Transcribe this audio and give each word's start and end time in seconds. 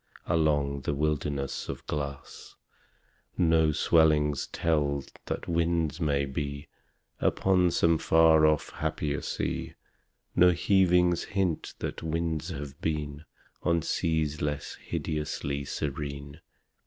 Along 0.25 0.81
that 0.81 0.95
wilderness 0.95 1.69
of 1.69 1.85
glass 1.85 2.55
No 3.37 3.71
swellings 3.71 4.47
tell 4.47 5.03
that 5.27 5.47
winds 5.47 6.01
may 6.01 6.25
be 6.25 6.69
Upon 7.19 7.69
some 7.69 7.99
far 7.99 8.43
off 8.47 8.71
happier 8.71 9.21
sea 9.21 9.75
No 10.35 10.53
heavings 10.53 11.25
hint 11.25 11.75
that 11.77 12.01
winds 12.01 12.49
have 12.49 12.81
been 12.81 13.25
On 13.61 13.83
seas 13.83 14.41
less 14.41 14.73
hideously 14.83 15.65
serene. 15.65 16.41